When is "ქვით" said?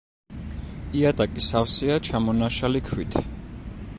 2.91-3.21